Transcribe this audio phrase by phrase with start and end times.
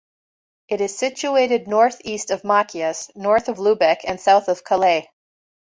[0.67, 5.07] It is situated northeast of Machias, north of Lubec and south of Calais.